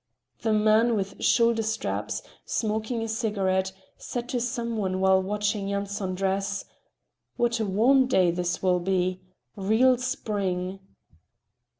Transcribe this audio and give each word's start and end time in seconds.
The 0.41 0.51
man 0.51 0.95
with 0.95 1.23
shoulder 1.23 1.61
straps, 1.61 2.23
smoking 2.43 3.03
a 3.03 3.07
cigarette, 3.07 3.71
said 3.97 4.27
to 4.29 4.39
some 4.41 4.75
one 4.75 4.99
while 4.99 5.21
watching 5.21 5.67
Yanson 5.67 6.15
dress: 6.15 6.65
"What 7.37 7.59
a 7.59 7.67
warm 7.67 8.07
day 8.07 8.31
this 8.31 8.63
will 8.63 8.79
be. 8.79 9.21
Real 9.55 9.99
spring." 9.99 10.79